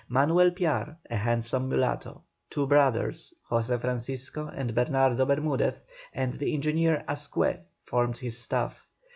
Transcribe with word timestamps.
Manuel 0.09 0.49
Piar, 0.49 0.97
a 1.11 1.15
handsome 1.15 1.69
mulatto, 1.69 2.23
two 2.49 2.65
brothers, 2.65 3.35
José 3.51 3.79
Francisco 3.79 4.47
and 4.47 4.73
Bernardo 4.73 5.27
Bermudez, 5.27 5.85
and 6.11 6.33
the 6.33 6.55
engineer 6.55 7.03
Ascue, 7.07 7.59
formed 7.85 8.17
his 8.17 8.35
staff. 8.35 8.87